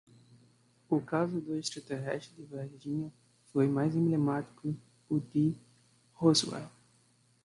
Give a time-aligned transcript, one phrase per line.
[0.89, 3.13] O caso do extraterrestre de Varginha
[3.53, 4.75] foi mais emblemático que
[5.07, 5.53] o de
[6.15, 6.65] Roswell